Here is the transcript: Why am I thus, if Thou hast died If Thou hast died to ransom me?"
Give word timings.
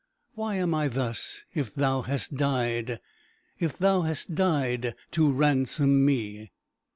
Why 0.33 0.55
am 0.55 0.73
I 0.73 0.87
thus, 0.87 1.43
if 1.53 1.75
Thou 1.75 2.01
hast 2.01 2.33
died 2.33 2.99
If 3.59 3.77
Thou 3.77 4.01
hast 4.01 4.33
died 4.33 4.95
to 5.11 5.31
ransom 5.31 6.03
me?" 6.03 6.49